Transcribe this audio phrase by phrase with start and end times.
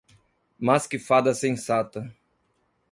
[0.57, 2.11] Mas que fada sensata!